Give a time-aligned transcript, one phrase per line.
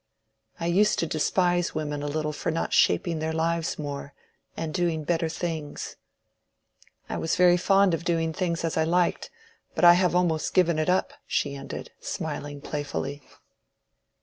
[0.59, 4.15] I used to despise women a little for not shaping their lives more,
[4.57, 5.95] and doing better things.
[7.07, 9.29] I was very fond of doing as I liked,
[9.75, 13.21] but I have almost given it up," she ended, smiling playfully.